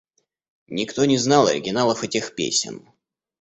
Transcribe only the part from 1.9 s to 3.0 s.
этих песен.